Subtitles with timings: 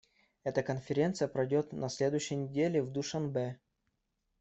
[0.43, 3.59] Эта Конференция пройдет на следующей неделе в Душанбе.